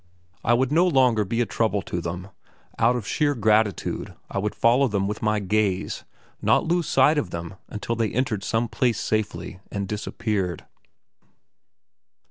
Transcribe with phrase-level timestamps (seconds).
[0.43, 2.29] I would no longer be a trouble to them;
[2.79, 6.05] out of sheer gratitude I would follow them with my gaze,
[6.41, 10.65] not lose sight of them until they entered some place safely and disappeared.